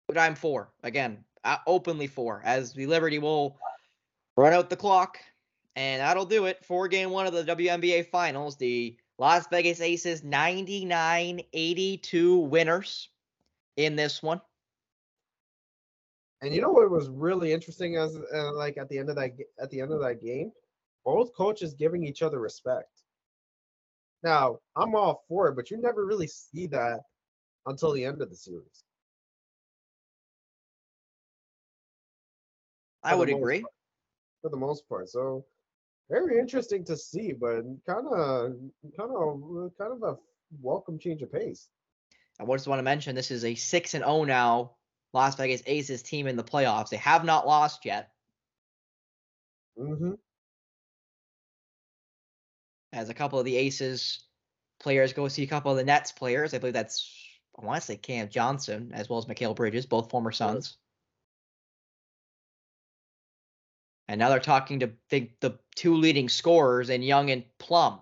[0.08, 3.60] But I'm for again, uh, openly for, as the Liberty will
[4.36, 5.20] run out the clock,
[5.76, 8.58] and that'll do it for Game One of the WNBA Finals.
[8.58, 13.10] The Las Vegas Aces 99-82 winners
[13.78, 14.42] in this one.
[16.44, 19.32] And you know what was really interesting as uh, like at the end of that
[19.62, 20.52] at the end of that game,
[21.06, 22.90] both coaches giving each other respect.
[24.24, 27.00] Now I'm all for it, but you never really see that
[27.66, 28.84] until the end of the series.
[33.04, 33.62] I would agree.
[33.62, 33.72] part-
[34.42, 35.08] for the most part.
[35.08, 35.46] So
[36.10, 38.56] very interesting to see, but kind of
[38.98, 40.18] kind of kind of a
[40.62, 41.70] welcome change of pace.
[42.38, 44.72] I just want to mention this is a 6 and 0 now
[45.14, 46.90] Las Vegas Aces team in the playoffs.
[46.90, 48.12] They have not lost yet.
[49.78, 50.14] hmm
[52.94, 54.24] as a couple of the Aces
[54.80, 56.54] players go see a couple of the Nets players.
[56.54, 57.12] I believe that's
[57.60, 60.78] I want to say Cam Johnson as well as Mikal Bridges, both former Suns.
[64.08, 68.02] And now they're talking to the, the two leading scorers in Young and Plum,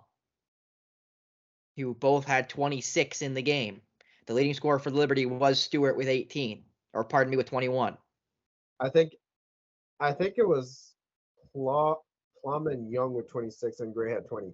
[1.77, 3.81] who both had 26 in the game.
[4.25, 7.97] The leading scorer for the Liberty was Stewart with 18, or pardon me, with 21.
[8.79, 9.13] I think
[9.99, 10.93] I think it was
[11.53, 11.95] Plum,
[12.43, 14.51] Plum and Young with 26 and Gray had 20.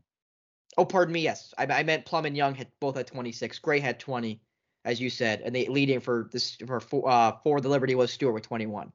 [0.78, 1.22] Oh, pardon me.
[1.22, 3.60] Yes, I, I meant Plum and Young had both had 26.
[3.60, 4.42] Gray had 20,
[4.86, 8.12] as you said, and the leading for this for for, uh, for the Liberty was
[8.12, 8.92] Stewart with 21.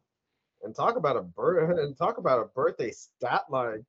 [0.62, 3.84] And talk about a birth and talk about a birthday stat line.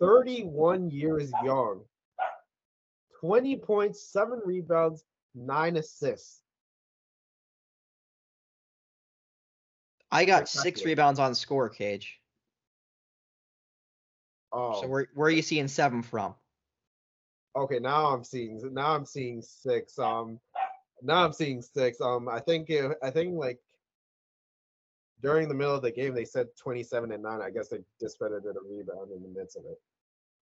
[0.00, 1.82] 31 years young.
[3.20, 5.04] 20 points, 7 rebounds,
[5.36, 6.41] 9 assists.
[10.12, 12.20] I got six rebounds on score, Cage.
[14.52, 14.82] Oh.
[14.82, 16.34] So where where are you seeing seven from?
[17.56, 19.98] Okay, now I'm seeing now I'm seeing 6.
[19.98, 20.38] Um
[21.02, 22.00] now I'm seeing 6.
[22.00, 23.58] Um I think it, I think like
[25.22, 27.40] during the middle of the game they said 27 and 9.
[27.40, 29.80] I guess they discredited a rebound in the midst of it.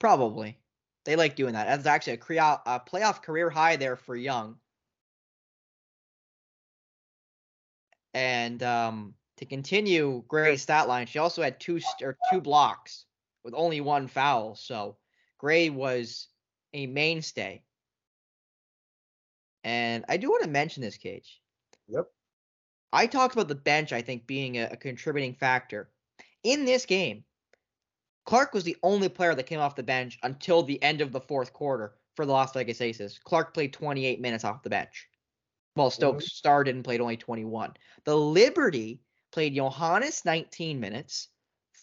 [0.00, 0.58] Probably.
[1.04, 1.66] They like doing that.
[1.66, 4.56] That's actually a, crea- a playoff career high there for Young.
[8.12, 13.06] And um, to continue Gray's stat line, she also had two or two blocks
[13.42, 14.54] with only one foul.
[14.54, 14.98] So
[15.38, 16.28] Gray was
[16.74, 17.62] a mainstay.
[19.64, 21.40] And I do want to mention this, Cage.
[21.88, 22.06] Yep.
[22.92, 25.90] I talked about the bench, I think, being a, a contributing factor.
[26.42, 27.24] In this game,
[28.26, 31.20] Clark was the only player that came off the bench until the end of the
[31.20, 33.18] fourth quarter for the Las Vegas Aces.
[33.24, 35.08] Clark played 28 minutes off the bench.
[35.74, 36.30] While Stokes mm-hmm.
[36.30, 37.72] started and played only 21.
[38.04, 39.00] The Liberty
[39.32, 41.28] played Johannes 19 minutes,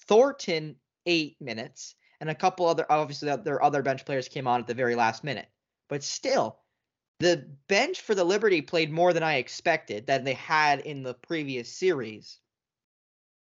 [0.08, 4.68] Thornton 8 minutes, and a couple other obviously their other bench players came on at
[4.68, 5.48] the very last minute.
[5.90, 6.60] But still,
[7.20, 11.14] the bench for the Liberty played more than I expected than they had in the
[11.14, 12.40] previous series.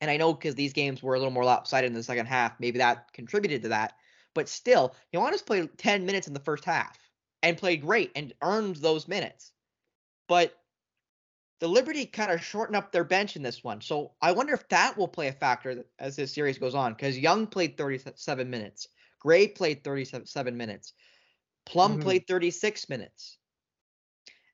[0.00, 2.59] And I know because these games were a little more lopsided in the second half,
[2.59, 3.94] maybe that contributed to that.
[4.35, 6.99] But still, Johannes played 10 minutes in the first half
[7.43, 9.53] and played great and earned those minutes.
[10.28, 10.55] But
[11.61, 13.80] the Liberty kind of shortened up their bench in this one.
[13.80, 17.18] So I wonder if that will play a factor as this series goes on because
[17.18, 18.88] Young played 37 minutes,
[19.18, 20.94] Gray played 37 minutes,
[21.66, 22.02] Plum Mhm.
[22.02, 23.36] played 36 minutes.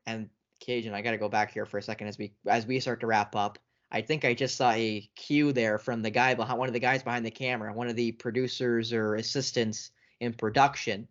[0.04, 0.28] And
[0.61, 3.00] Kajan, I got to go back here for a second as we as we start
[3.00, 3.59] to wrap up.
[3.92, 6.80] I think I just saw a cue there from the guy behind one of the
[6.80, 11.07] guys behind the camera, one of the producers or assistants in production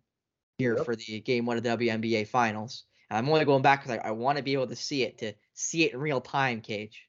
[0.58, 0.84] here Yep.
[0.84, 2.84] for the game one of the WNBA finals.
[3.10, 5.18] And I'm only going back because I, I want to be able to see it
[5.18, 7.08] to see it in real time, Cage.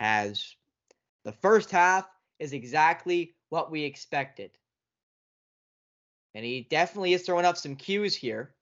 [0.00, 0.54] As
[1.24, 2.06] the first half
[2.38, 4.50] is exactly what we expected.
[6.34, 8.54] And he definitely is throwing up some cues here.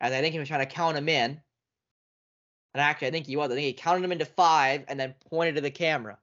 [0.00, 1.40] As I think he was trying to count him in.
[2.74, 3.50] And actually, I think he was.
[3.50, 6.18] I think he counted him into five and then pointed to the camera,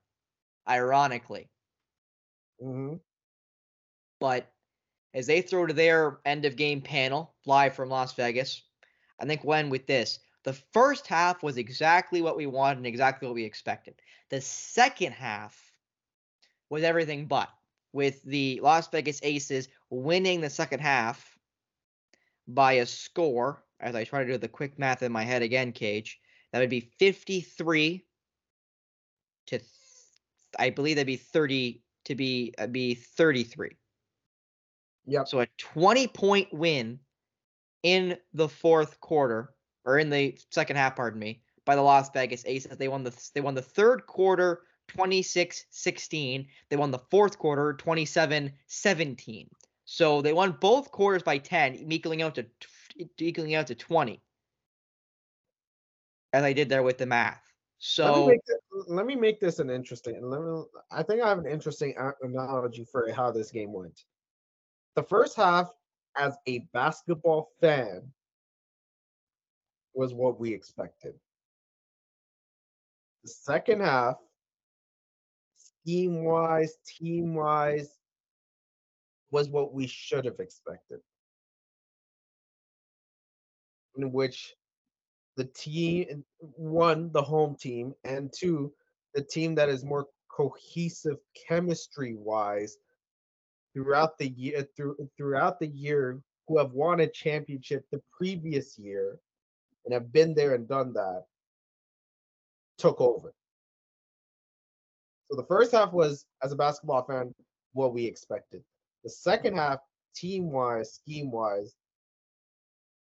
[0.69, 1.49] ironically.
[2.61, 2.95] hmm
[4.19, 4.52] But
[5.13, 8.63] as they throw to their end of game panel live from Las Vegas,
[9.19, 13.27] I think when with this, the first half was exactly what we wanted and exactly
[13.27, 13.95] what we expected.
[14.29, 15.71] The second half
[16.69, 17.49] was everything but,
[17.93, 21.37] with the Las Vegas Aces winning the second half
[22.47, 23.63] by a score.
[23.79, 26.19] As I try to do the quick math in my head again, Cage,
[26.51, 28.05] that would be 53
[29.47, 29.69] to, th-
[30.57, 33.77] I believe that'd be 30 to be uh, be 33.
[35.05, 35.27] Yep.
[35.27, 36.99] So a 20 point win
[37.83, 39.53] in the fourth quarter
[39.85, 42.77] or in the second half, pardon me, by the Las Vegas Aces.
[42.77, 46.47] They won the they won the third quarter 26-16.
[46.69, 49.47] They won the fourth quarter 27-17.
[49.85, 52.45] So they won both quarters by 10, equaling out to
[53.17, 54.21] equaling out to 20.
[56.31, 57.41] As I did there with the math.
[57.99, 60.19] let me So make this, let me make this an interesting.
[60.21, 64.03] Let me, I think I have an interesting analogy for how this game went.
[64.95, 65.71] The first half,
[66.15, 68.11] as a basketball fan,
[69.93, 71.13] was what we expected.
[73.23, 74.17] The second half,
[75.55, 77.89] scheme wise, team wise,
[79.31, 80.99] was what we should have expected.
[83.95, 84.53] In which
[85.37, 88.71] the team, one, the home team, and two,
[89.15, 91.17] the team that is more cohesive
[91.47, 92.77] chemistry wise
[93.73, 98.77] throughout the year uh, through, throughout the year who have won a championship the previous
[98.77, 99.19] year
[99.85, 101.23] and have been there and done that
[102.77, 103.33] took over.
[105.31, 107.33] So the first half was, as a basketball fan,
[107.73, 108.63] what we expected.
[109.03, 109.79] The second half,
[110.15, 111.75] team wise, scheme wise,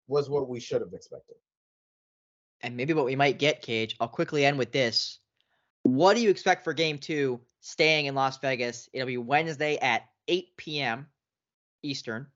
[0.08, 1.36] was what we should have expected.
[2.62, 3.96] and maybe what we might get, Cage.
[4.00, 5.20] I'll quickly end with this.
[5.84, 8.90] What do you expect for game two staying in Las Vegas?
[8.94, 11.08] It'll be Wednesday at 8 p.m.
[11.84, 12.28] Eastern.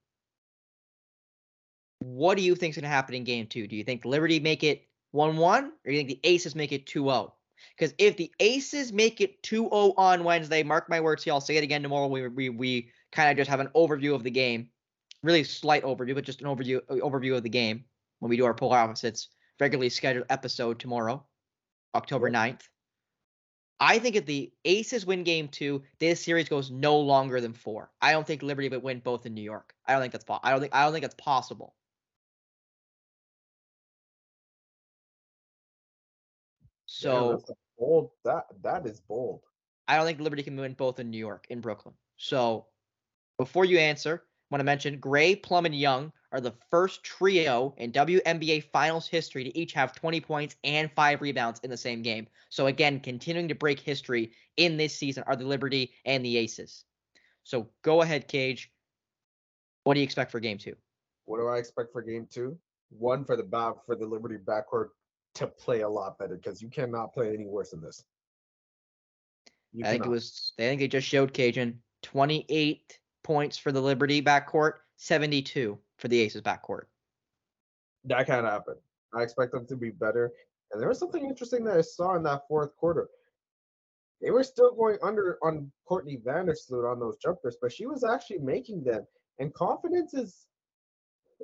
[1.99, 3.67] What do you think's going to happen in game two?
[3.67, 6.71] Do you think Liberty make it 1 1 or do you think the Aces make
[6.71, 7.33] it 2 0?
[7.77, 11.41] Because if the Aces make it 2 0 on Wednesday, mark my words here, I'll
[11.41, 12.07] say it again tomorrow.
[12.07, 14.69] We, we, we kind of just have an overview of the game.
[15.23, 17.85] Really slight overview, but just an overview uh, overview of the game
[18.19, 19.29] when we do our polar opposites
[19.59, 21.23] regularly scheduled episode tomorrow,
[21.93, 22.61] October 9th.
[23.82, 27.89] I think if the Aces win game two, this series goes no longer than four.
[27.99, 29.73] I don't think Liberty would win both in New York.
[29.88, 31.73] I don't think that's po- I don't think I don't think that's possible.
[36.86, 37.41] So
[37.79, 38.11] bold.
[38.23, 39.41] That that is bold.
[39.88, 41.95] I don't think Liberty can win both in New York, in Brooklyn.
[42.17, 42.67] So
[43.39, 47.91] before you answer, want to mention Gray, Plum, and Young are the first trio in
[47.91, 52.28] WNBA Finals history to each have 20 points and five rebounds in the same game.
[52.49, 56.84] So again, continuing to break history in this season are the Liberty and the Aces.
[57.43, 58.72] So go ahead, Cage.
[59.84, 60.76] What do you expect for game two?
[61.26, 62.58] What do I expect for game two?
[62.89, 64.89] One for the back for the Liberty backcourt
[65.36, 68.04] to play a lot better because you cannot play any worse than this.
[69.72, 70.52] You I think it was.
[70.60, 72.99] I think they just showed Kajan 28
[73.32, 76.84] points for the Liberty backcourt, 72 for the Aces backcourt.
[78.03, 78.75] that can't happen.
[79.13, 80.34] I expect them to be better.
[80.71, 83.07] And there was something interesting that I saw in that fourth quarter.
[84.21, 88.39] They were still going under on Courtney Vandersloot on those jumpers, but she was actually
[88.39, 89.07] making them.
[89.39, 90.47] And confidence is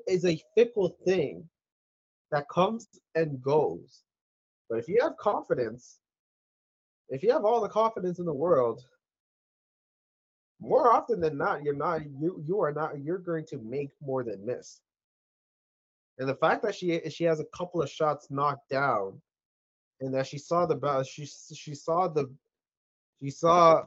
[0.08, 1.48] is a fickle thing
[2.32, 4.04] that comes and goes.
[4.70, 6.00] But if you have confidence,
[7.08, 8.84] if you have all the confidence in the world,
[10.60, 14.24] more often than not, you're not you you are not you're going to make more
[14.24, 14.82] than miss.
[16.20, 19.22] And the fact that she she has a couple of shots knocked down,
[20.02, 22.30] and that she saw the ball, she she saw the
[23.22, 23.86] she saw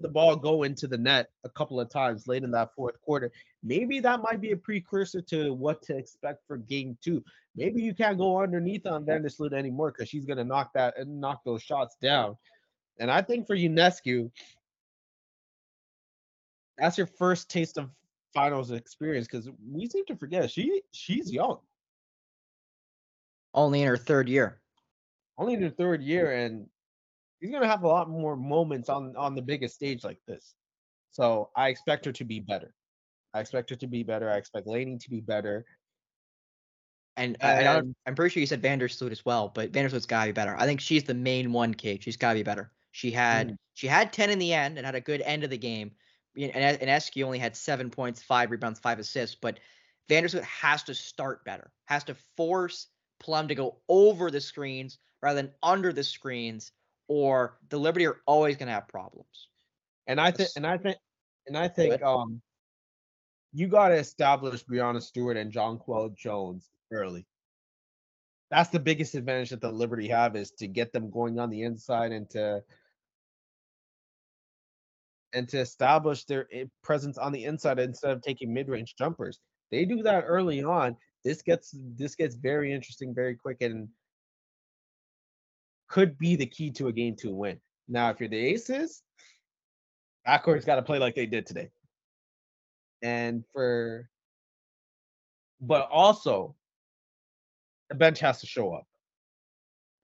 [0.00, 3.30] the ball go into the net a couple of times late in that fourth quarter.
[3.62, 7.24] Maybe that might be a precursor to what to expect for game two.
[7.56, 11.42] Maybe you can't go underneath on Vandersloot anymore because she's gonna knock that and knock
[11.44, 12.36] those shots down.
[12.98, 14.30] And I think for Ionescu,
[16.78, 17.90] that's your first taste of
[18.32, 21.58] finals experience because we seem to forget she she's young,
[23.52, 24.60] Only in her third year.
[25.38, 26.66] only in her third year, and
[27.40, 30.54] she's gonna have a lot more moments on on the biggest stage like this.
[31.10, 32.74] So I expect her to be better.
[33.32, 34.30] I expect her to be better.
[34.30, 35.64] I expect Laney to be better.
[37.16, 40.28] And I don't, And- I'm pretty sure you said Vandersloot as well, but Vandersloot's gotta
[40.30, 40.56] be better.
[40.56, 42.02] I think she's the main one, Kate.
[42.02, 42.72] She's gotta be better.
[42.90, 43.56] She had Mm.
[43.74, 45.94] she had 10 in the end and had a good end of the game,
[46.36, 49.36] and, and Esky only had seven points, five rebounds, five assists.
[49.40, 49.60] But
[50.08, 52.88] Vandersloot has to start better, has to force
[53.20, 56.72] Plum to go over the screens rather than under the screens,
[57.08, 59.48] or the Liberty are always going to have problems.
[60.06, 60.96] And I think, and I think,
[61.46, 62.42] and I think, um,
[63.52, 67.26] you got to establish Breanna Stewart and Jonquel Jones early.
[68.50, 71.62] That's the biggest advantage that the Liberty have is to get them going on the
[71.62, 72.62] inside and to
[75.34, 79.40] and to establish their eh, presence on the inside instead of taking mid-range jumpers.
[79.70, 80.96] They do that early on.
[81.24, 83.88] This gets this gets very interesting very quick and
[85.88, 87.60] could be the key to a game to win.
[87.88, 89.02] Now, if you're the Aces,
[90.26, 91.70] backcourt's got to play like they did today.
[93.02, 94.08] And for,
[95.60, 96.56] but also,
[97.90, 98.86] the bench has to show up.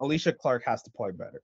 [0.01, 1.43] Alysha Clark has to play better.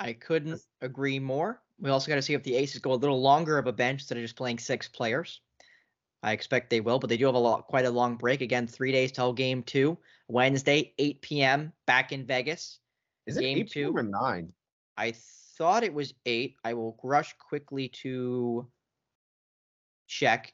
[0.00, 1.60] I couldn't agree more.
[1.78, 4.00] We also got to see if the Aces go a little longer of a bench
[4.00, 5.40] instead of just playing six players.
[6.22, 8.40] I expect they will, but they do have a lot, quite a long break.
[8.40, 9.98] Again, three days till game two.
[10.28, 11.72] Wednesday, 8 p.m.
[11.86, 12.78] back in Vegas.
[13.26, 14.52] Is it game 8 two or nine?
[14.96, 15.14] I
[15.56, 16.56] thought it was eight.
[16.64, 18.66] I will rush quickly to
[20.06, 20.52] check.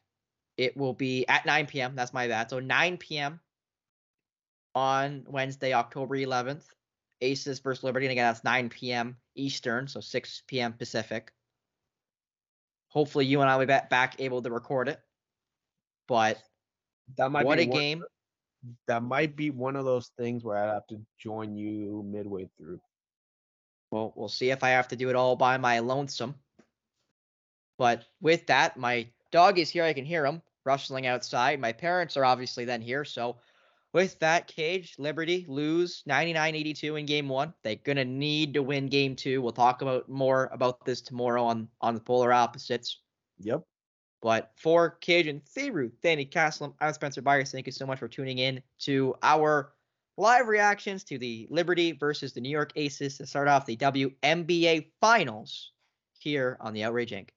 [0.57, 1.95] It will be at 9 p.m.
[1.95, 2.51] That's my bad.
[2.51, 3.41] So 9 p.m.
[4.75, 6.65] on Wednesday, October 11th.
[7.21, 8.07] Aces versus Liberty.
[8.07, 9.17] And again, that's 9 p.m.
[9.37, 10.73] Eastern, so 6 p.m.
[10.73, 11.33] Pacific.
[12.89, 15.01] Hopefully, you and I will be back able to record it.
[16.09, 16.39] But
[17.17, 18.05] that might what be a one, game.
[18.89, 22.81] That might be one of those things where i have to join you midway through.
[23.91, 26.35] Well, we'll see if I have to do it all by my lonesome.
[27.79, 29.85] But with that, my dog is here.
[29.85, 31.61] I can hear him rustling outside.
[31.61, 33.05] My parents are obviously then here.
[33.05, 33.37] So
[33.97, 37.55] with that, Cage, Liberty lose 99-82 in game one.
[37.63, 39.41] They're gonna need to win game two.
[39.41, 43.01] We'll talk about more about this tomorrow on on the polar opposites.
[43.39, 43.63] Yep.
[44.21, 47.51] But for Kajan Theroux, Danny Caslam, I'm Spencer Byers.
[47.51, 49.73] Thank you so much for tuning in to our
[50.19, 54.91] live reactions to the Liberty versus the New York Aces to start off the WNBA
[55.01, 55.73] Finals
[56.19, 57.31] here on the Outrage Inc.